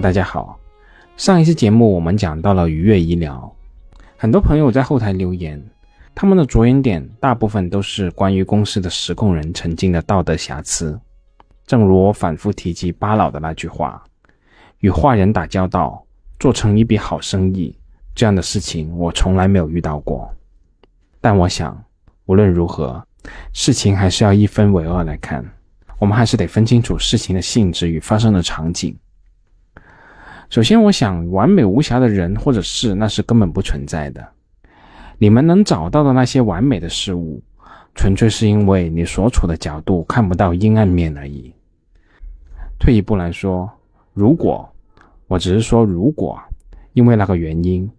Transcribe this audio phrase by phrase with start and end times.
[0.00, 0.58] 大家好。
[1.16, 3.54] 上一期节目我们讲到了愉悦医疗，
[4.16, 5.62] 很多朋友在后台留言，
[6.14, 10.98] 他们的着眼点大部分都是关于公司的实控人曾经的道德瑕疵。
[11.66, 14.02] 正如我反复提及巴老的那句话
[14.80, 16.04] ：“与坏人打交道，
[16.38, 17.76] 做成一笔好生意，
[18.14, 20.30] 这样的事情我从来没有遇到过。”
[21.20, 21.82] 但我想，
[22.26, 23.02] 无论如何，
[23.52, 25.44] 事情还是要一分为二来看。
[25.98, 28.94] 我们还是得分清楚事情的性质与发生的场景。
[30.50, 34.26] 首先，我想完美无瑕的人或者事，那是根本不存在的。
[35.18, 37.42] 你们能找到的那些完美的事物，
[37.94, 41.54] 纯粹是因为你所处的角度看不到阴暗面而已。
[42.78, 43.70] 退一步来说，
[44.12, 44.68] 如果
[45.28, 46.38] 我只是说如果，
[46.92, 47.90] 因为那个原因，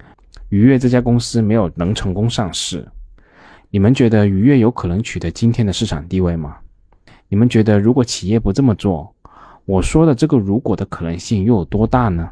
[0.50, 2.88] 愉悦这家公司没有能成功上市，
[3.70, 6.58] 你们觉得愉悦有可能取得今天的市场地位吗？
[7.30, 9.15] 你们觉得，如果企业不这么做，
[9.66, 12.30] 我说的这个“如果”的可能性又有多大呢？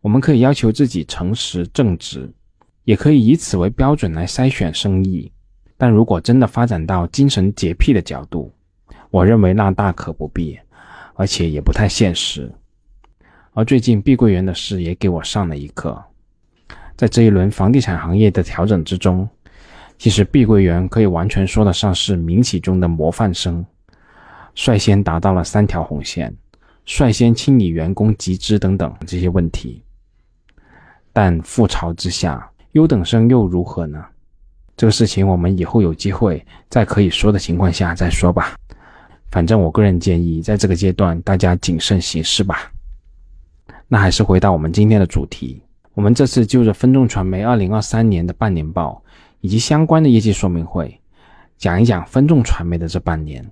[0.00, 2.28] 我们可以要求自己诚实正直，
[2.82, 5.30] 也可以以此为标准来筛选生意。
[5.76, 8.52] 但如果真的发展到精神洁癖的角度，
[9.10, 10.58] 我认为那大可不必，
[11.14, 12.52] 而且也不太现实。
[13.52, 16.02] 而最近碧桂园的事也给我上了一课，
[16.96, 19.28] 在这一轮房地产行业的调整之中。
[19.98, 23.64] 其实碧桂园可以完全说得上是民企中的模范生，
[24.54, 26.34] 率先达到了三条红线，
[26.84, 29.82] 率先清理员工集资等等这些问题。
[31.12, 34.04] 但覆巢之下，优等生又如何呢？
[34.76, 38.54] 这个事情我们以后有机会在可以说的情况下再说吧。
[39.30, 42.72] 反正我个人建议，在这个阶段大家谨慎行事吧。
[43.88, 45.62] 那还是回到我们今天的主题，
[45.94, 49.02] 我们这次就着分众传媒二零二三年的半年报。
[49.44, 51.00] 以及相关的业绩说明会，
[51.58, 53.44] 讲一讲分众传媒的这半年。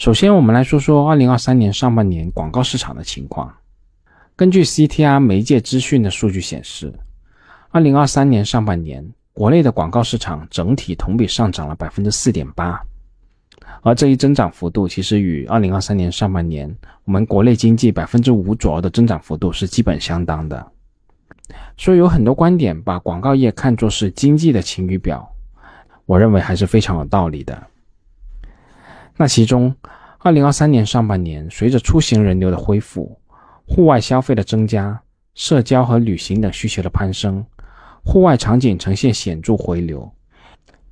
[0.00, 3.54] 首先，我们来说说二零二三年上半年广告市场的情况。
[4.34, 6.90] 根据 CTR 媒介资讯的数据显示，
[7.68, 12.80] 二零二三年上半年国内的广告市场整体同比上涨了百分之四点八，
[13.82, 16.74] 而这一增长幅度其实与二零二三年上半年
[17.04, 20.66] 我们国内经济百分之五左右的增长幅度是基本相当的。
[21.76, 25.30] 所以有很多观点把广告业看作是经济的晴雨表，
[26.06, 27.66] 我认为还是非常有道理的。
[29.20, 29.74] 那其中，
[30.20, 33.20] 二零二三年上半年，随着出行人流的恢复，
[33.68, 34.98] 户外消费的增加，
[35.34, 37.44] 社交和旅行等需求的攀升，
[38.02, 40.10] 户外场景呈现显著回流，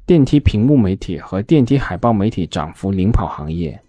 [0.05, 3.81] 电梯屏幕媒体和电梯海报媒体涨幅领跑行业，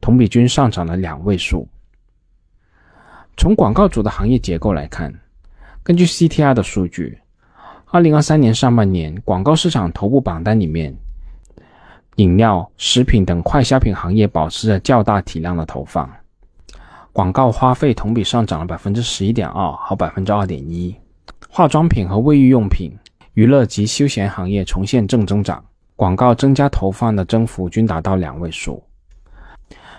[0.00, 1.66] 同比均上涨了两位数。
[3.36, 5.12] 从广告主的行业结构来看。
[5.82, 7.18] 根据 CTR 的数据，
[7.86, 10.96] 二零二三年上半年广告市场头部榜单里面，
[12.18, 16.10] 饮料、食品等快消品行业保持着较大体量的投放，
[17.12, 20.92] 广告花费同比上涨了百分之十一点二和百分之二点一。
[21.48, 22.90] 化妆品和卫浴用品、
[23.34, 25.64] 娱乐及休闲行业重现正增长，
[25.94, 28.82] 广告增加投放的增幅均达到两位数。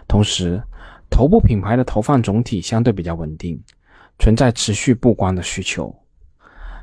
[0.06, 0.62] 同时，
[1.10, 3.58] 头部品牌的投放总体相对比较稳定。
[4.22, 5.96] 存在持续不光的需求，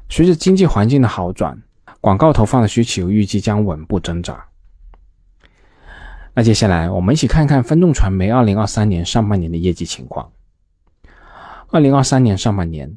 [0.09, 1.55] 随着经济环境的好转，
[2.01, 4.41] 广告投放的需求预计将稳步增长。
[6.39, 10.31] 那接下来我们一起看看分众传媒二零二三年上半年的业绩情况。
[11.71, 12.95] 二零二三年上半年，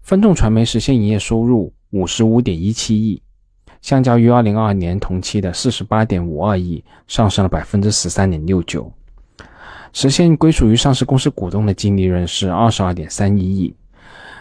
[0.00, 3.20] 分众传媒实现营业收入五十五点一七亿，
[3.82, 8.90] 相较于二零二二年同期的四十八点五二亿，上升了百分之十三点六九。
[9.92, 13.76] 实现归属于上市公司股东的净利润是二十二点三一亿，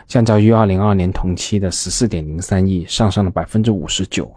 [0.07, 4.31] 相较于二零二二年同期的十四点零三亿，上升了百分之五十九。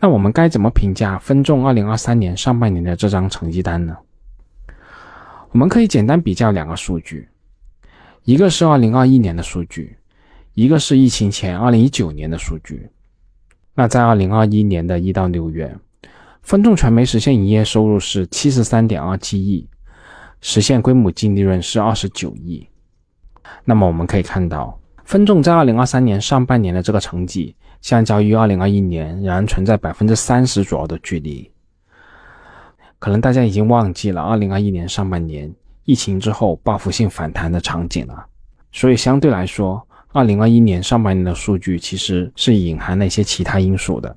[0.00, 3.96] 那我们该怎么评价分众二零二三年上半年的这张成绩单呢？
[5.50, 7.28] 我们可以简单比较两个数据，
[8.24, 9.96] 一个是二零二一年的数据，
[10.54, 12.88] 一个是疫情前二零一九年的数据。
[13.74, 15.76] 那在二零二一年的一到六月，
[16.42, 19.68] 分众传媒实现营业收入是七十三点二七亿。
[20.40, 22.64] 实现规模净利润是二十九亿，
[23.64, 31.50] 那么我们可以看到，分众在二零二三年上半年的这个成绩，相较于二零二一年仍然存在百分之三十左右的距离。
[32.98, 35.52] 可能大家已经忘记了二零二一年上半年
[35.84, 38.26] 疫情之后报复性反弹的场景了，
[38.72, 44.16] 所以相对来说，二零二一年上半年的数据其实是隐含了一些其他因素的。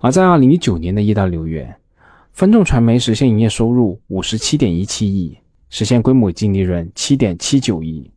[0.00, 1.74] 而在二零一九年的一到六月。
[2.32, 5.38] 分众传媒实现营业收入五十七点一七亿，
[5.70, 8.10] 实现规模净利润七点七九亿。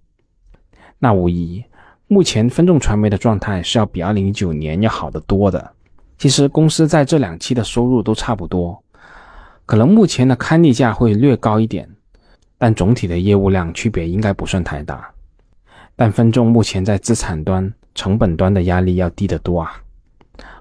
[0.98, 1.64] 那无疑，
[2.12, 5.72] 目前分众传媒的状态是要比二零一九年要好得多的。
[6.18, 8.84] 其实公司在这两期的收入都差不多，
[9.68, 11.88] 可能目前的刊例价会略高一点，
[12.58, 15.08] 但总体的业务量区别应该不算太大。
[15.96, 19.72] 但分众目前在资产端、成本端的压力要低得多啊。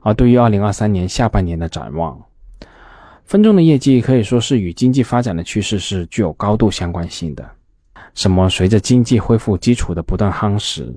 [0.03, 2.21] 而对于二零二三年下半年的展望，
[3.25, 7.51] 分众的业绩可以说是与经济发展的趋势是具有高度相关性的。
[8.15, 10.93] 什么随着经济恢复基础的不断夯实，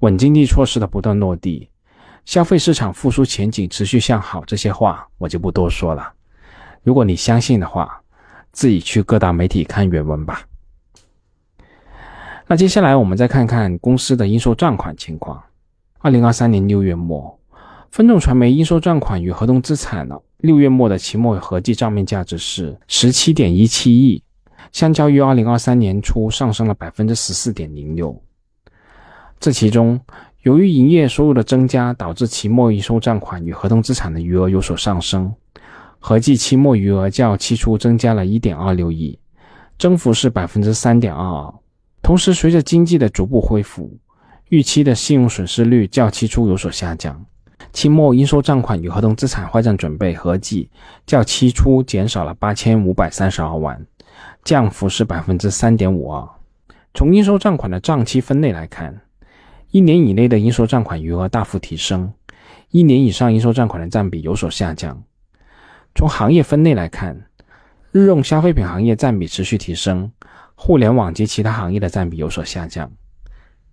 [0.00, 1.68] 稳经济措施的不断落地，
[2.24, 6.12] 消费市场复苏前景持续向好，这些话我就不多说了。
[6.82, 8.02] 如果你相信的话，
[8.50, 10.42] 自己去各大媒体看原文吧。
[12.46, 15.40] 那接下来我们再看看公司的应收账款情况。
[15.98, 17.38] 二零二三年六月末，
[17.90, 24.22] 分众传媒应收账款与合同资产呢，六月末的期末合计账面价值是十七点一七亿，
[24.72, 28.18] 相较于二零二三年初上升了百分之十四点零六。
[29.40, 29.98] 这其中，
[30.42, 35.34] 由于营业收入的增加，导致期末应收账款与合同资产的余额有所上升，
[35.98, 39.18] 合计期末余额较期初增加了一点二六亿，
[39.78, 41.54] 增幅是百分之三点二二。
[42.02, 43.90] 同时，随着经济的逐步恢复，
[44.50, 47.24] 预期的信用损失率较期初有所下降。
[47.72, 50.68] 期末应收账款与合同资产坏账准备合计
[51.06, 53.86] 较期初减少了八千五百三十二万，
[54.44, 56.28] 降幅是百分之三点五二。
[56.92, 59.00] 从应收账款的账期分类来看，
[59.70, 62.12] 一年以内的应收账款余额大幅提升，
[62.70, 65.00] 一年以上应收账款的占比有所下降。
[65.94, 67.16] 从行业分类来看，
[67.92, 70.10] 日用消费品行业占比持续提升。
[70.56, 72.90] 互联网及其他行业的占比有所下降。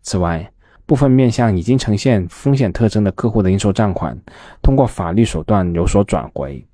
[0.04, 0.50] 此外，
[0.86, 4.18] 部分面向已经呈现风险特征的客户的应收账款，
[4.62, 6.66] 通过法律手段有所转回。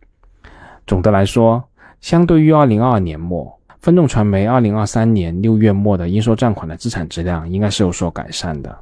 [0.86, 1.64] 总的来说，
[2.00, 8.78] 相对于2022年末，分众传媒2023年六月末的应收账款的资产质量应该是有所改善的。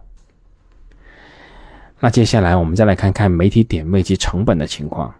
[2.03, 5.13] 那接下来我们再来看看媒体点位及成本的情况。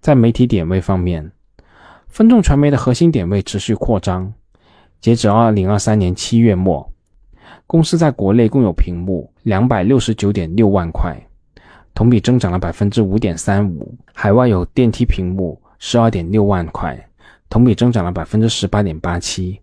[0.00, 1.30] 在媒体点位方面，
[2.08, 4.32] 分众传媒的核心点位持续扩张。
[5.00, 6.92] 截止二零二三年七月末，
[7.68, 11.16] 公司在国内共有屏幕两百六十九点六万块，
[11.94, 16.98] 同比增长了百分之五点三五；海外有电梯屏幕十二点六万块，
[17.48, 19.60] 同比增长了百分之十八点八七。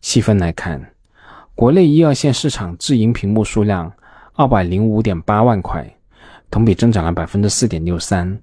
[0.00, 0.80] 细分来看，
[1.56, 3.92] 国内一二线市场自营屏幕数量
[4.36, 5.90] 二百零五点八万块，
[6.50, 8.36] 同比增长了百分之四点六三；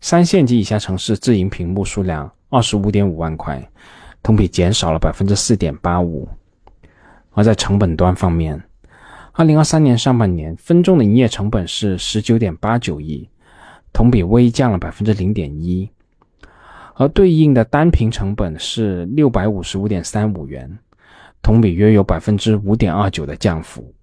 [0.00, 3.62] 三线及以下城市自营屏幕数量二十五点五万块。
[4.20, 6.28] 同比减少了百分之四点八五，
[7.30, 8.60] 而在成本端方面，
[9.32, 13.28] 二零二三年上半年分众的营业成本是十九点八九亿，
[13.92, 15.88] 同比微降了百分之零点一，
[16.94, 20.76] 而对应的单屏成本是六百五十五点三五元，
[21.40, 23.94] 同比约有百分之五点二九的降幅。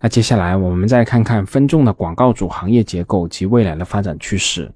[0.00, 4.70] 那接下来我们再看看分众的广告主行业结构及未来的发展趋势。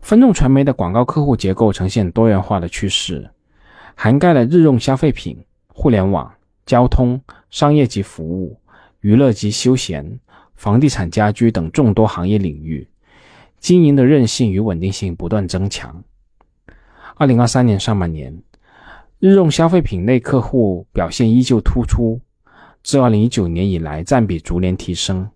[0.00, 3.30] 分众传媒的广告客户结构呈现多元化的趋势，
[3.94, 5.36] 涵盖了日用消费品、
[5.68, 6.32] 互联网、
[6.64, 7.20] 交通、
[7.50, 8.58] 商业及服务、
[9.00, 10.18] 娱乐及休闲、
[10.54, 12.88] 房地产、家居等众多行业领域，
[13.58, 16.02] 经营的韧性与稳定性不断增强。
[17.16, 18.42] 二零二三年上半年，
[19.18, 22.18] 日用消费品类客户表现依旧突出，
[22.82, 25.28] 自二零一九年以来占比逐年提升，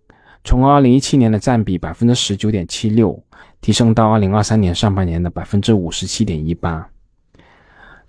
[0.44, 3.22] 从二零一七年的占比百分之十九点七六。
[3.60, 6.86] 提升到二零二三年上半年的百分之五十七点一八。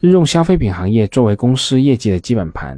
[0.01, 2.77] 日用消费品行业作为公司业绩的基本盘，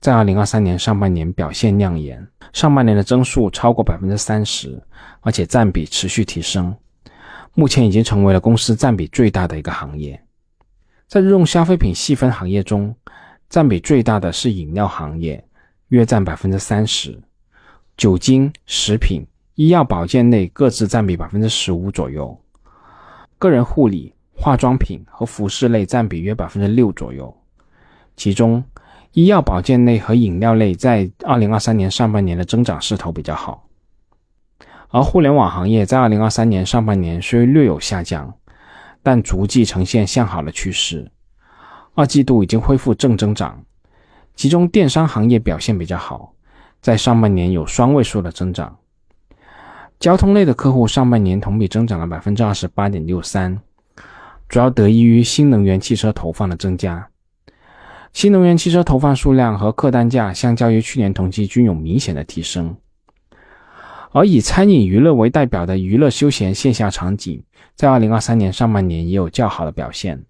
[0.00, 4.80] 在二零二三年上半年表现亮眼，上半年的增速超过百分之三十，
[5.22, 6.72] 而且占比持续提升，
[7.54, 10.22] 目前已经成为了公司占比最大的一个行业。
[11.08, 12.94] 在日用消费品细分行业中，
[13.48, 15.44] 占比最大的是饮料行业，
[15.94, 17.16] 约占百分之三十，
[17.96, 19.24] 酒精、食品。
[19.54, 22.36] 医药保健类各自占比百分之十五左右，
[23.38, 27.32] 个人护理、化妆品和服饰类占比约百分之六左右。
[28.16, 28.64] 其中，
[29.12, 33.64] 医药保健类和饮料类在二零二三年上半年的增长势头比较好，
[34.88, 38.34] 而互联网行业在二零二三年上半年虽略有下降，
[39.04, 41.08] 但逐季呈现向好的趋势，
[41.94, 43.64] 二季度已经恢复正增长。
[44.36, 46.32] 其中，电商行业表现比较好，
[46.80, 48.76] 在上半年有双位数的增长。
[50.00, 53.58] 交通类的客户上半年同比增长了百分之二十八点六三，
[54.48, 57.08] 主要得益于新能源汽车投放的增加。
[58.12, 62.76] 新能源汽车投放数量和客单价相较于去年同期均有明显的提升。
[64.10, 67.42] 而以餐饮娱乐为代表的娱乐休闲线下场景，
[67.74, 70.22] 在二零二三年上半年也有较好的表现，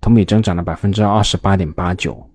[0.00, 2.30] 同比增长了百分之二十八点八九。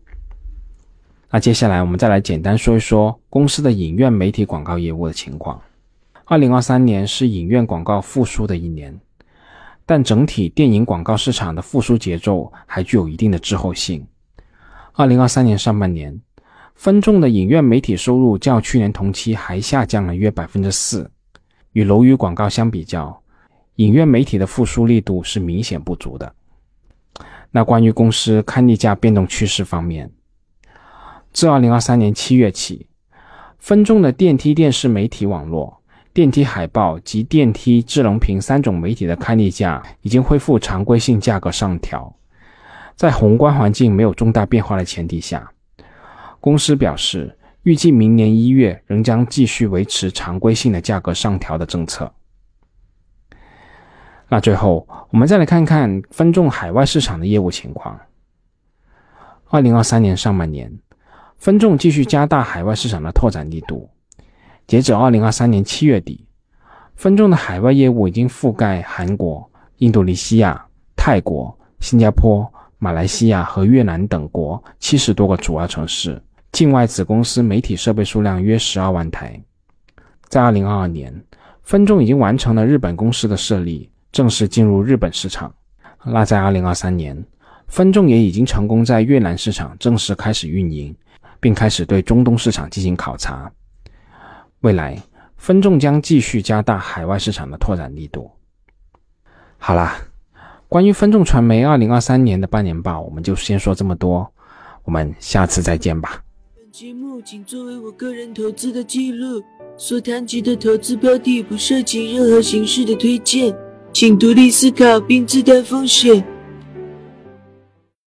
[1.34, 5.60] 那接下来我们再来简单说一说公司的影院媒体广告业务的情况。
[6.26, 8.96] 二零二三年是影院广告复苏的一年，
[9.84, 14.06] 但整体电影广告市场的复苏节奏还具有一定的滞后性。
[14.92, 16.22] 二零二三年上半年，
[16.76, 21.10] 分众的影院媒体收入较去年同期还下降了约百分之四。
[21.72, 23.20] 与楼宇广告相比较，
[23.78, 26.32] 影院媒体的复苏力度是明显不足的。
[27.50, 30.12] 那关于公司刊例价变动趋势方面，
[31.34, 32.88] 自二零二三年七月起，
[33.58, 35.82] 分众的电梯电视媒体网络、
[36.14, 42.16] 电梯海报及电梯智能屏三种媒体的开立价已经恢复常规性价格上调。
[42.96, 45.52] 在宏观环境没有重大变化的前提下，
[46.40, 52.14] 公司表示预计明年一月仍将继续维持常规性的价格上调的政策。
[54.30, 58.00] 那最后，我们再来看看分众海外市场的业务情况。
[59.50, 60.72] 二零二三年上半年，
[61.38, 63.90] 分众继续加大海外市场的拓展力度。
[64.68, 66.26] 截止二零二三年七月底，
[66.96, 72.50] 分众的海外业务已经覆盖韩国、印度尼西亚、泰国、新加坡。
[72.80, 76.22] 马来西亚和越南等国七十多个主要城市，
[76.52, 79.42] 境外子公司媒体设备数量约十二万台。
[80.28, 81.24] 在二零二二年，
[81.62, 85.50] 分众已经完成了日本公司的设立，正式进入日本市场。
[86.04, 87.18] 那在二零二三年，
[87.70, 90.94] 分众也已经成功在越南市场正式开始运营，
[91.44, 93.52] 并开始对中东市场进行考察。
[94.62, 94.98] 未来，
[95.36, 98.32] 分众将继续加大海外市场的拓展力度。
[99.58, 99.96] 好啦。
[100.70, 104.28] 关于分众传媒二零二三年的半年报，我们就先说这么多，
[104.84, 106.24] 我们下次再见吧。
[106.56, 109.40] 本节目仅作为我个人投资的记录，
[109.78, 113.56] 所谈及的投资标的不涉及任何形式的推荐，
[113.94, 116.26] 请独立思考并自担风险。